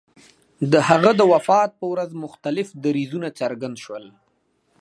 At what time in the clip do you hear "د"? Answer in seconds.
0.71-0.73, 1.19-1.21